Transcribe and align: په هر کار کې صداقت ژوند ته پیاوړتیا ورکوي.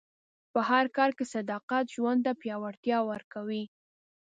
په 0.53 0.59
هر 0.69 0.85
کار 0.97 1.09
کې 1.17 1.25
صداقت 1.35 1.85
ژوند 1.95 2.19
ته 2.25 2.31
پیاوړتیا 2.41 2.97
ورکوي. 3.11 3.63